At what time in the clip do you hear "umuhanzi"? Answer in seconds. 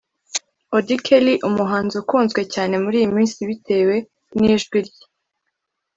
1.49-1.93